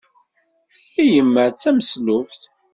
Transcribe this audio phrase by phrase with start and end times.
[1.13, 2.41] Yemma d tameslubt.